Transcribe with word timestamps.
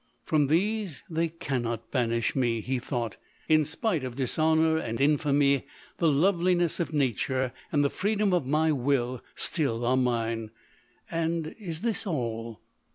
"From 0.25 0.47
these 0.47 1.03
they 1.11 1.27
cannot 1.29 1.91
banish 1.91 2.35
me," 2.35 2.59
he 2.59 2.79
thought;" 2.79 3.17
in 3.47 3.63
spite 3.63 4.03
of 4.03 4.15
dishonour 4.15 4.77
and 4.79 4.99
infamy, 4.99 5.67
the 5.99 6.07
loveliness 6.07 6.79
of 6.79 6.91
nature, 6.91 7.53
and 7.71 7.83
the 7.83 7.89
freedom 7.91 8.33
of 8.33 8.47
my 8.47 8.71
will, 8.71 9.23
still 9.35 9.85
are 9.85 9.97
mine:— 9.97 10.49
and 11.11 11.53
is 11.59 11.83
this 11.83 12.07
all?" 12.07 12.61